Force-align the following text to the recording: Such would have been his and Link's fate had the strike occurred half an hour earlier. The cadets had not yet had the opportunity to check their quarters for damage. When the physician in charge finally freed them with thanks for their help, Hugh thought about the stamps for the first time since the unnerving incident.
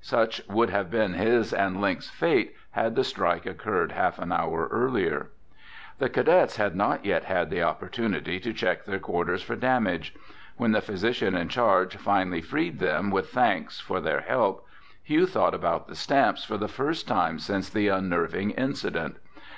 Such 0.00 0.40
would 0.48 0.70
have 0.70 0.90
been 0.90 1.12
his 1.12 1.52
and 1.52 1.78
Link's 1.78 2.08
fate 2.08 2.54
had 2.70 2.94
the 2.96 3.04
strike 3.04 3.44
occurred 3.44 3.92
half 3.92 4.18
an 4.18 4.32
hour 4.32 4.66
earlier. 4.70 5.28
The 5.98 6.08
cadets 6.08 6.56
had 6.56 6.74
not 6.74 7.04
yet 7.04 7.24
had 7.24 7.50
the 7.50 7.62
opportunity 7.62 8.40
to 8.40 8.54
check 8.54 8.86
their 8.86 8.98
quarters 8.98 9.42
for 9.42 9.56
damage. 9.56 10.14
When 10.56 10.72
the 10.72 10.80
physician 10.80 11.34
in 11.36 11.50
charge 11.50 11.96
finally 11.98 12.40
freed 12.40 12.78
them 12.78 13.10
with 13.10 13.28
thanks 13.28 13.78
for 13.78 14.00
their 14.00 14.22
help, 14.22 14.66
Hugh 15.02 15.26
thought 15.26 15.52
about 15.52 15.86
the 15.86 15.96
stamps 15.96 16.44
for 16.44 16.56
the 16.56 16.66
first 16.66 17.06
time 17.06 17.38
since 17.38 17.68
the 17.68 17.88
unnerving 17.88 18.52
incident. 18.52 19.16